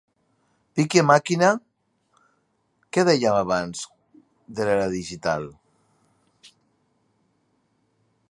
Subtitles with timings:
[0.77, 1.49] Piqui a màquina,
[2.95, 3.77] que dèiem abans
[4.59, 5.45] de l'era digital.